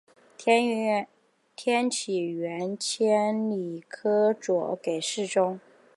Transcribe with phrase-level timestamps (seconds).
[0.35, 5.59] 天启元年迁礼科左给事中。